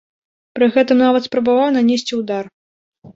[0.55, 2.49] Пры гэтым нават спрабаваў нанесці ўдар.